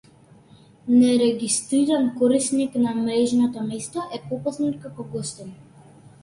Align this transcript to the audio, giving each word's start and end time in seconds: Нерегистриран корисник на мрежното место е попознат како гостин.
Нерегистриран 0.87 2.15
корисник 2.17 2.73
на 2.75 2.95
мрежното 3.01 3.61
место 3.71 4.01
е 4.19 4.23
попознат 4.31 4.81
како 4.87 5.07
гостин. 5.15 5.55